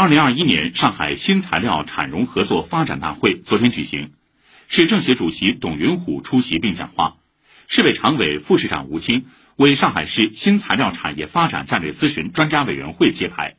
[0.00, 4.12] 二零二一年上海新材料产融合作发展大会昨天举行，
[4.68, 7.16] 市政协主席董云虎出席并讲话，
[7.66, 9.24] 市委常委、副市长吴清
[9.56, 13.56] 为上海市新材料产业发展战略咨询专家委员会揭牌。